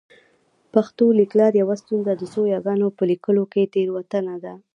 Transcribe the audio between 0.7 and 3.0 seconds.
پښتو لیکلار یوه ستونزه د څو یاګانو